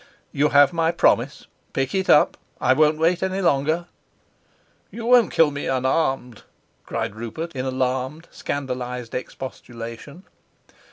"You 0.31 0.49
have 0.49 0.73
my 0.73 0.91
promise: 0.91 1.45
pick 1.73 1.93
it 1.93 2.09
up. 2.09 2.35
I 2.59 2.73
won't 2.73 2.97
wait 2.97 3.21
any 3.21 3.39
longer." 3.39 3.85
"You 4.89 5.05
won't 5.05 5.29
kill 5.29 5.51
me 5.51 5.67
unarmed?" 5.67 6.41
cried 6.87 7.13
Rupert, 7.13 7.55
in 7.55 7.65
alarmed 7.65 8.27
scandalized 8.31 9.13
expostulation. 9.13 10.23